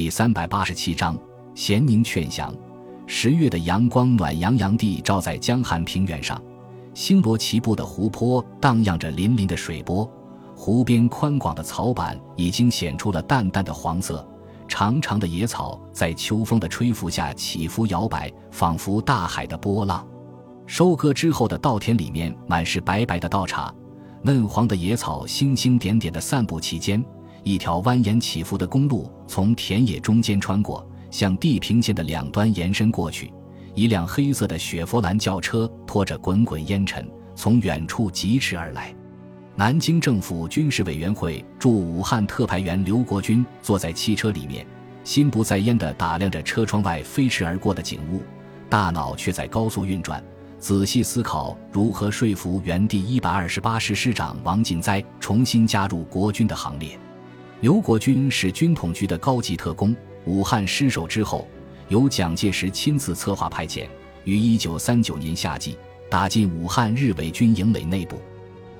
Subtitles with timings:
[0.00, 1.14] 第三百八十七章
[1.54, 2.54] 咸宁劝降。
[3.06, 6.42] 十月的阳光暖洋洋地照在江汉平原上，
[6.94, 10.10] 星罗棋布的湖泊荡漾着粼粼的水波，
[10.56, 14.26] 湖边宽广的草板已经显出了淡淡的黄色，
[14.66, 20.08] 长长的野草在秋风的吹拂下起伏摇摆，仿佛大海的波浪。
[20.64, 23.70] 收割之后的稻田里面满是白白的稻茬，
[24.22, 27.04] 嫩黄的野草星星点点的散布其间。
[27.42, 33.32] 一条蜿蜒起伏的公路从田野中间穿过，向地平线的两端延伸过去。
[33.74, 38.94] 一辆黑色的雪佛兰轿车拖着滚滚烟尘从远处疾驰而来。
[39.54, 44.66] 南京政府军事委员会驻武汉特派员刘国军坐在汽车里面，
[45.04, 48.22] 心不在焉地打量着车窗外飞驰而过的景物，
[48.68, 50.22] 大脑却在高速运转，
[50.58, 56.98] 仔细思考如何说服原第一百二十八师师长王进哉重新加入国军的行列。
[57.60, 59.94] 刘国军是军统局的高级特工。
[60.24, 61.46] 武汉失守之后，
[61.88, 63.86] 由蒋介石亲自策划派遣，
[64.24, 65.76] 于1939年夏季
[66.10, 68.18] 打进武汉日伪军营垒内部。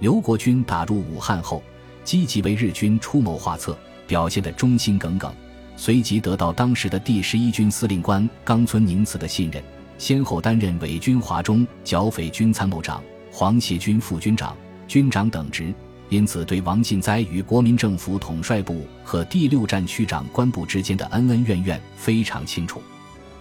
[0.00, 1.62] 刘国军打入武汉后，
[2.02, 3.76] 积极为日军出谋划策，
[4.06, 5.32] 表现得忠心耿耿，
[5.76, 9.62] 随即得到当时的第十一军司令官冈村宁次的信任，
[9.98, 14.56] 先后担任伪军华中剿匪军参谋长、黄协军副军长、
[14.88, 15.72] 军长等职。
[16.14, 22.80] 因此，对王进哉与国民政府统帅部和第六战区长官部之间的恩恩怨怨非常清楚。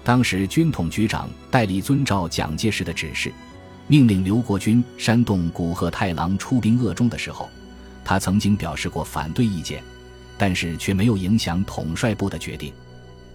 [0.04, 3.32] 当时，军统局长戴笠遵照蒋介石的指示，
[3.86, 7.48] 命令刘国军煽动古贺太郎出兵鄂中的时候，
[8.04, 9.84] 他曾经表示过反对意见，
[10.36, 12.74] 但是却没有影响统帅部的决定。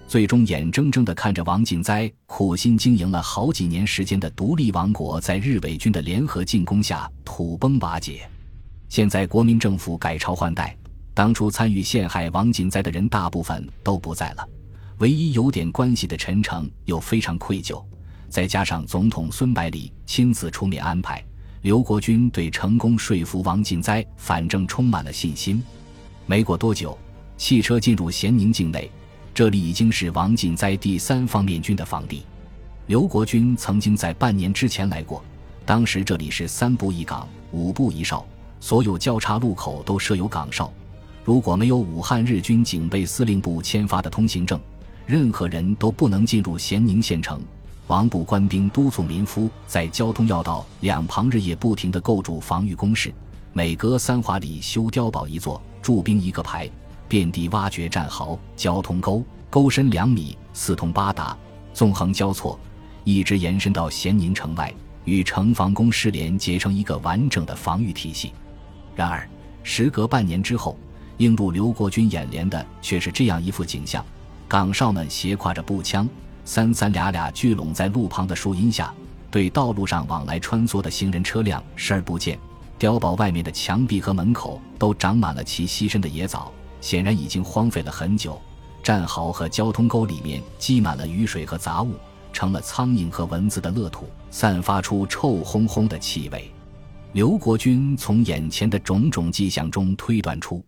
[0.08, 8.28] 最终，眼睁睁地看着王进哉苦心经营了好几年时间的独立王国，在日伪军的联合进攻下土崩瓦解。
[8.88, 10.76] 现在国民政府改朝换代，
[11.12, 14.48] 当初参与陷害王进哉的人大部分都不在了，
[14.98, 17.84] 唯一有点关系的陈诚又非常愧疚，
[18.30, 21.22] 再加上总统孙百里亲自出面安排，
[21.62, 25.62] 刘国军对成功说服王进哉反正充满了信心。
[26.24, 26.96] 没过多久，
[27.36, 28.90] 汽车进入咸宁境内，
[29.34, 32.22] 这里已经是王进哉第三方面军的防地。
[32.86, 35.22] 刘国军曾经在半年之前来过，
[35.66, 38.26] 当时这里是三步一岗，五步一哨。
[38.60, 40.72] 所有交叉路口都设有岗哨，
[41.24, 44.60] 如果没有武汉日军警备司令部签发的通行证，
[45.06, 47.40] 任何人都不能进入咸宁县城。
[47.86, 53.12] 王部官兵督促民夫在交通要道两旁日夜不停地构筑防御工事，
[53.54, 56.70] 每隔三华里修碉堡一座，驻兵一个排，
[57.08, 61.34] 遍地挖掘战壕、交通沟，沟深两米，四通八达，
[61.72, 62.60] 纵横交错，
[63.04, 64.70] 一直延伸到咸宁城外，
[65.04, 68.32] 与城防工事连结成一个完整的防御体系。
[68.98, 69.24] 然而，
[69.62, 70.76] 时隔半年之后，
[71.18, 74.04] 映入刘国军眼帘的却是这样一幅景象：
[74.48, 76.08] 岗哨们斜挎着步枪，
[76.44, 78.92] 三三俩俩聚拢在路旁的树荫下，
[79.30, 82.36] 对道路上往来穿梭的行人车辆视而不见。
[82.76, 88.36] 碉堡外面的墙壁和门口都长满了其栖身的野草，显然已经荒废了很久。
[88.82, 91.94] 战壕和交通沟里面积满了雨水和杂物，
[92.32, 96.52] 成了苍蝇和蚊子的乐土，散发出臭烘烘的气味。
[97.18, 100.64] 刘国军从眼前的种种迹象中推断出，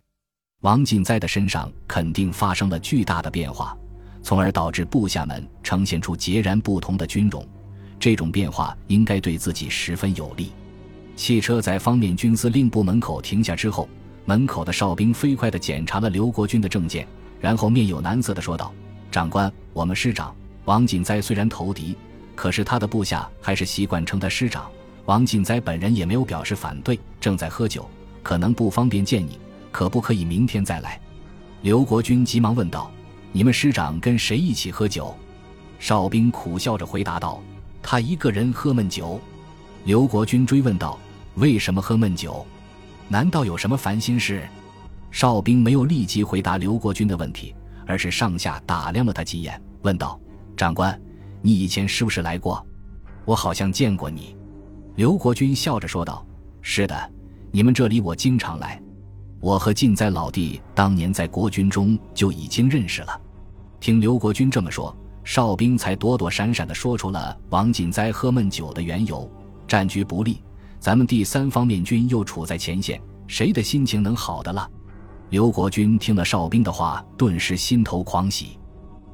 [0.63, 3.73] 王进哉的身上肯定发生了巨大的变化，
[4.21, 7.47] 从而导致部下们呈现出截然不同的军容。
[7.97, 10.51] 这种变化应该对自己十分有利。
[11.15, 13.87] 汽车在方面军司令部门口停下之后，
[14.25, 17.07] 门口的哨兵飞快地检查了刘国军的证件，
[17.39, 18.73] 然后面有难色地说道
[19.09, 20.35] ：“长官，我们师长
[20.65, 21.95] 王锦哉虽然投敌，
[22.35, 24.69] 可是他的部下还是习惯称他师长。”
[25.05, 27.89] 王进哉本人也没有表示反对，正在喝酒，
[28.21, 29.39] 可能不方便见你，
[29.71, 30.99] 可不可以明天再来？
[31.61, 32.91] 刘国军急忙问道
[33.31, 35.15] ：“你们师长跟谁一起喝酒？”
[35.79, 37.41] 哨兵苦笑着回答道
[37.81, 39.19] ：“他一个人喝闷酒。”
[39.85, 40.97] 刘国军追问道
[41.35, 42.45] ：“为什么喝闷酒？
[43.07, 44.47] 难道有什么烦心事？”
[45.11, 47.53] 哨兵没有立即回答刘国军的问题，
[47.85, 50.19] 而是上下打量了他几眼，问道
[50.55, 50.99] ：“长官，
[51.41, 52.65] 你以前是不是来过？
[53.25, 54.35] 我好像见过你。”
[54.95, 56.25] 刘国军笑着说道
[56.61, 57.11] ：“是的，
[57.49, 58.81] 你们这里我经常来。
[59.39, 63.21] 我和晋哉老弟当年在国军中就已经认识了。”
[63.79, 69.29] 听刘国军这么说，哨兵才躲躲闪闪地说出了王进哉喝闷酒的缘由：
[69.67, 70.43] 战局不利，
[70.79, 74.69] 咱们第三方面军又处在前线，谁的心情能好的了？
[75.29, 78.59] 刘国军听了哨兵的话，顿时心头狂喜，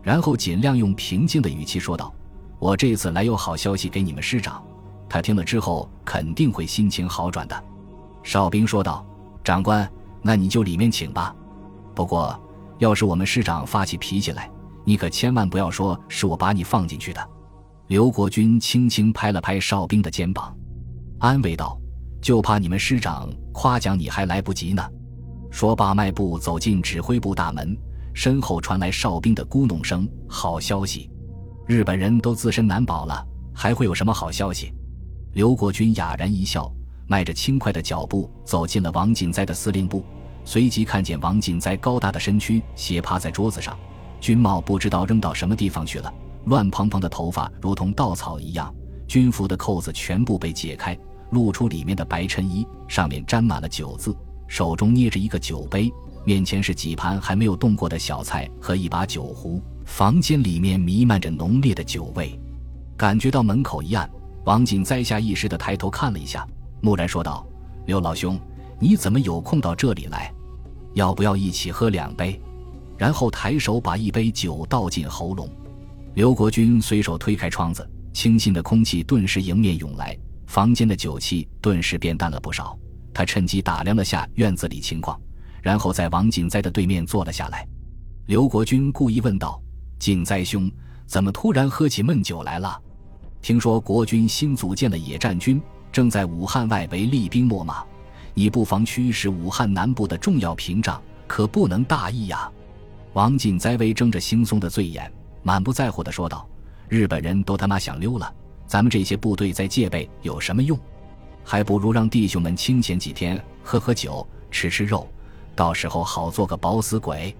[0.01, 2.12] 然后尽量用平静的语气说道
[2.57, 4.62] ：“我这次来有好消息给你们师长。”
[5.09, 7.63] 他听了之后肯定会心情好转的，
[8.24, 9.06] 哨兵说道
[9.44, 9.89] ：“长官，
[10.21, 11.36] 那你就里面请吧。
[11.95, 12.38] 不过
[12.77, 14.50] 要是我们师长发起脾气来，
[14.83, 17.30] 你可千万不要说是我把你放进去的。”
[17.88, 20.54] 刘国军轻轻拍了拍哨兵的肩膀，
[21.19, 21.80] 安慰道
[22.21, 24.86] ：“就怕你们师长夸奖你还来不及呢。”
[25.50, 27.77] 说罢，迈步走进指挥部大门，
[28.13, 31.09] 身后传来哨兵的咕哝声：“好消息！
[31.65, 33.25] 日本人都自身难保了，
[33.56, 34.74] 还会有什么好消息？”
[35.38, 36.68] 刘国军哑然一笑，
[37.06, 40.04] 迈着轻快的脚步走进了王锦哉的司令部，
[40.44, 43.78] 随即看见王锦哉高大的身躯斜趴在桌子上，
[44.19, 46.12] 军帽不知道扔到什么地方去了。
[46.45, 48.74] 乱蓬蓬的头发如同稻草一样，
[49.07, 50.98] 军服的扣子全部被解开，
[51.30, 54.18] 露出里面的白衬衣，上面沾满了酒渍，
[54.48, 55.94] 手中捏着一个酒杯，
[56.25, 59.62] 面前是几盘还没有动过的小菜和一把酒壶。
[59.86, 62.40] 房间里面弥漫着浓烈的酒味，
[62.98, 64.10] 感觉到门口一暗，
[64.47, 66.47] 王锦栽下意识的抬头看了一下，
[66.79, 67.45] 蓦然说道
[67.85, 68.39] ：“刘老兄，
[68.79, 70.33] 你怎么有空到这里来？
[70.94, 72.41] 要不要一起喝两杯？”
[72.97, 75.49] 然后抬手把一杯酒倒进喉咙。
[76.13, 82.79] 刘国军随手推开窗子，清新的空气顿时迎面涌来，房间的酒气顿时变淡了不少。
[83.13, 85.19] 他趁机打量了下院子里情况，
[85.61, 87.67] 然后在王锦哉的对面坐了下来。
[88.27, 89.61] 刘国军故意问道
[89.99, 90.71] ：“锦哉兄，
[91.05, 92.81] 怎么突然喝起闷酒来了？
[93.47, 97.81] 听说国军新组建了野战军，正在武汉外围厉兵秣马，
[98.33, 102.51] 你不妨驱使武汉南部的重要屏障，可不能大意呀。”
[103.15, 105.09] 王锦哉微睁着惺忪的醉眼。
[105.44, 106.45] 满不在乎的说道
[106.89, 108.29] ：“日本人都他妈想溜了，
[108.65, 110.77] 咱们这些部队在戒备有什么用？
[111.45, 115.07] 还不如让弟兄们清闲几天，喝喝酒，吃吃肉，
[115.55, 117.33] 到时候好做个饱死鬼。”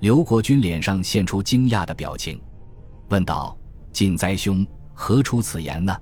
[0.00, 2.40] 刘国军脸上现出惊讶的表情，
[3.10, 3.54] 问道
[3.92, 4.66] ：“晋哉兄，
[5.02, 5.96] 何出此言呢？”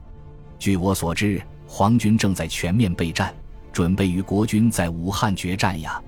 [0.61, 3.35] 据我所知，皇军正在全面备战，
[3.73, 5.99] 准备与国军在武汉决战呀。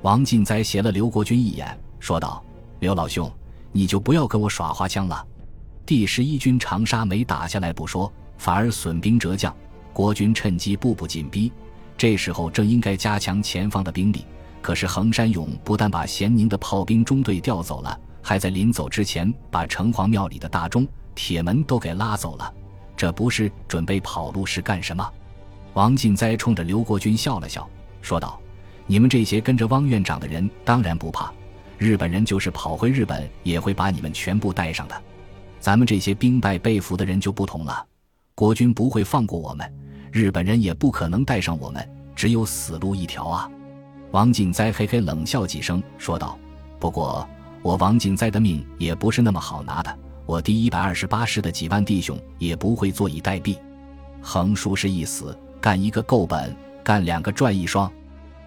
[0.00, 2.42] 王进哉斜了刘国军一眼，说道
[2.80, 3.30] ：“刘老兄。”
[3.72, 5.24] 你就不要跟我耍花枪了。
[5.86, 9.54] 第十一军长沙没打下来不说，反而损兵折将，
[9.92, 11.52] 国军趁机步步紧逼。
[11.96, 14.24] 这时候正应该加强前方的兵力。
[14.60, 20.84] 可是横山勇不但把咸宁的炮兵中队调走了，还在临走之前把城隍庙里的大钟、
[21.22, 22.54] 铁门都给拉走了。
[22.96, 25.06] 这不是准备跑路是干什么？
[25.74, 27.68] 王进哉冲着刘国军笑了笑，
[28.00, 28.40] 说道
[28.88, 31.30] ：“你们这些跟着汪院长的人当然不怕。”
[31.76, 35.02] 日本人就是跑回日本，也会把你们全部带上的。
[35.60, 37.86] 咱们这些兵败被俘的人就不同了，
[38.34, 39.70] 国军不会放过我们，
[40.10, 43.50] 日本人也不可能带上我们，只有死路一条啊！
[44.10, 46.38] 王进哉嘿嘿冷笑几声，说道
[46.80, 47.28] ：“不过
[47.60, 49.98] 我王进哉的命也不是那么好拿的，
[50.30, 53.58] 我第一百二十八师的几万弟兄也不会坐以待毙。
[54.22, 57.90] 横竖是一死，干一个够本，干两个赚一双。”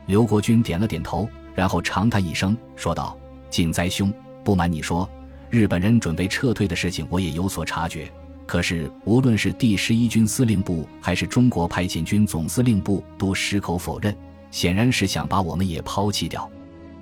[0.08, 3.18] 刘国军点了点头，然后长叹一声，说道。
[3.50, 4.14] 锦哉兄，
[4.46, 5.10] 不瞒你说，
[5.50, 8.10] 日本人准备撤退的事情我也有所察觉。
[8.46, 14.16] 可是无论是第十一军司令部还是中国派遣军总司令部，都矢口否认，
[14.52, 16.50] 显然是想把我们也抛弃掉。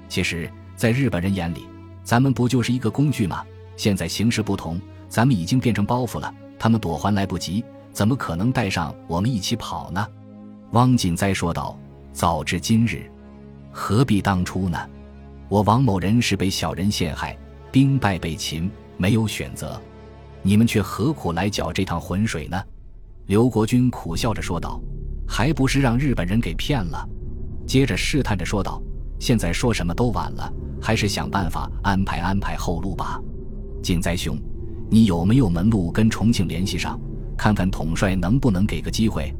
[0.10, 1.68] 其实，在日本人眼里，
[2.04, 3.45] 咱们不就是一个工具吗？
[3.81, 4.80] 现在形势不同，
[5.10, 10.07] 咱们已经变成包袱了，他们躲还来不及，怎么可能带上我们一起跑呢？
[10.74, 11.75] 汪锦哉说道
[12.13, 13.10] ：“早知今日，
[13.72, 14.78] 何必当初呢？”
[15.50, 17.36] 我王某人是被小人陷害，
[17.72, 19.81] 兵败被擒，没有选择，
[20.44, 22.63] 你们却何苦来搅这趟浑水呢？
[23.25, 24.79] 刘国军苦笑着说道
[25.27, 27.03] ：“还不是让日本人给骗了。”
[27.65, 28.79] 接着试探着说道
[29.17, 33.20] ：“现在说什么都晚了，还是想办法安排安排后路吧。”
[33.81, 34.38] 锦哉兄，
[34.89, 37.00] 你有没有门路跟重庆联系上，
[37.38, 39.33] 看看统帅能不能给个机会？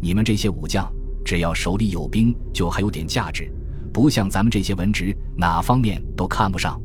[0.00, 0.88] 你们这些武将，
[1.24, 3.50] 只要手里有兵，就还有点价值。
[3.92, 6.80] 不像咱们这些文职，哪方面都看不上。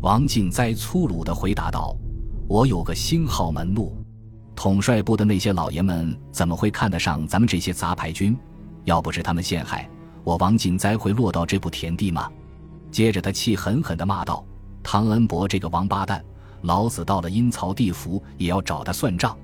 [0.00, 1.96] 王敬哉粗鲁地回答道
[2.48, 3.96] ：“我有个星号门路，
[4.56, 8.36] 统帅部的那些老爷们怎么会看得上咱们这些杂牌军？
[8.84, 9.88] 要不是他们陷害
[10.24, 12.28] 我，王敬哉会落到这步田地吗？”
[12.90, 14.44] 接着他气狠狠地骂道
[14.82, 16.24] ：“汤恩伯这个王八蛋，
[16.62, 19.36] 老子到了阴曹地府也要找他算账。”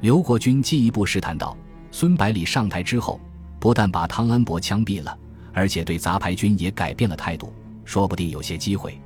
[0.00, 1.56] 刘国军进一步试探道
[1.90, 3.20] ：“孙百里上台之后，
[3.58, 5.16] 不但把汤恩伯枪毙了。”
[5.52, 7.52] 而且对杂牌军也改变了态度，
[7.84, 8.96] 说不定有些机会。”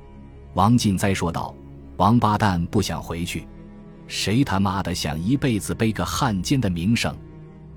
[0.53, 1.53] 王进哉说道
[1.97, 3.47] ，“王八蛋不想回去，
[4.07, 7.17] 谁他妈的想一辈子背个汉奸的名声？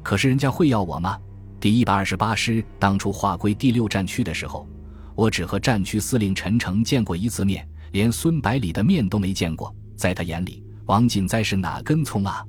[0.02, 1.18] 可是人家会要我吗？
[1.58, 4.68] 第一百二十八师当初划归第六战区的时候，
[5.14, 9.75] 我只和战区司令陈诚见过一次面，连孙百里的面都没见过。
[9.97, 12.45] 在他眼里，王进哉是哪根葱啊？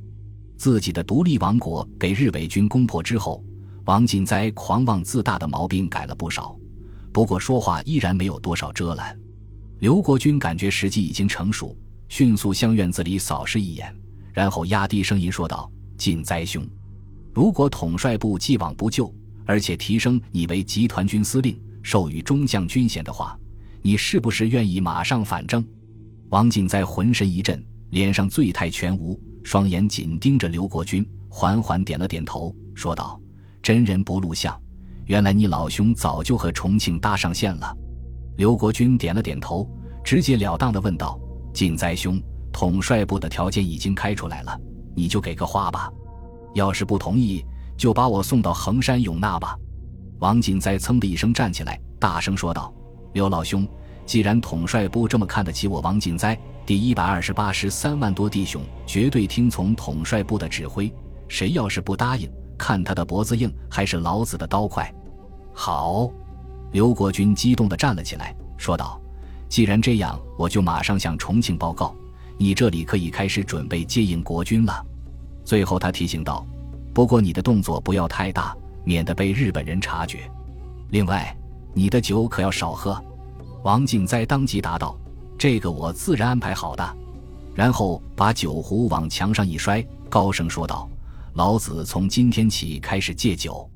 [0.58, 3.44] 自己的独立王国给日伪军攻破之后。”
[3.86, 6.56] 王进哉狂妄自大的毛病改了不少，
[7.12, 9.18] 不过说话依然没有多少遮拦。
[9.80, 11.76] 刘国军感觉时机已经成熟，
[12.08, 13.92] 迅速向院子里扫视一眼，
[14.32, 16.64] 然后压低声音说道：“晋哉兄，
[17.34, 19.12] 如果统帅部既往不咎，
[19.44, 23.39] 而且提升你为集团军司令，授予中将军衔的话，
[23.82, 25.66] 你是不是愿意马上反正？”
[26.30, 33.20] 王景哉浑身一震，脸上醉态全无，双眼紧盯着刘国军，缓缓点了点头，说道
[33.64, 34.56] ：“真人不露相，
[35.06, 37.76] 原来你老兄早就和重庆搭上线了。”
[38.38, 39.68] 刘国军点了点头，
[40.04, 41.20] 直截了当地问道
[41.52, 42.22] ：“景哉兄，
[42.54, 44.58] 统帅部的条件已经开出来了，
[44.96, 45.92] 你就给个话吧。
[46.54, 47.44] 要是不同意，
[47.76, 49.58] 就把我送到衡山永纳吧。”
[50.20, 52.74] 王锦哉噌的一声站起来，大声说道
[53.14, 53.68] ：“刘老兄，
[54.06, 60.92] 既然统帅部这么看得起我王进哉，第一百二十八师三万多弟兄绝对听从统帅部的指挥。
[61.28, 64.92] 谁要是不答应，看他的脖子硬还是老子的刀快。”
[65.54, 66.10] 好。
[66.72, 69.02] 刘国军激动地站了起来，说道
[69.50, 71.96] ：“既然这样，我就马上向重庆报告，
[72.38, 74.86] 你这里可以开始准备接应国军了。”
[75.44, 76.46] 最后，他提醒道
[76.94, 80.30] ：“不过你的动作不要太大，免得被日本人察觉。
[80.90, 81.36] 另外，
[81.74, 83.02] 你的酒可要少喝。”
[83.64, 84.98] 王进哉当即答道
[85.38, 86.98] ：“这个我自然安排好的。”
[87.56, 90.90] 然后把酒壶往墙上一摔，高声说道
[91.36, 93.70] ：“老子从今天起开始戒酒。”